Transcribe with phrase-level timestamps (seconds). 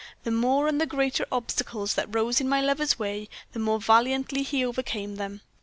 [0.23, 3.79] The more and the greater the obstacles that rose in my lover's way, the more
[3.79, 5.41] valiantly he overcame them.